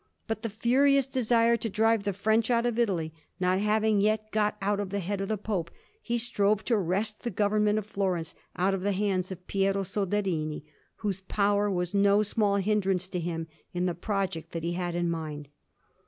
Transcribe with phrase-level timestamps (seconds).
[0.25, 4.57] But the furious desire to drive the French out of Italy not having yet got
[4.59, 5.69] out of the head of the Pope,
[6.01, 10.65] he strove to wrest the government of Florence out of the hands of Piero Soderini,
[10.95, 15.07] whose power was no small hindrance to him in the project that he had in
[15.07, 15.49] mind.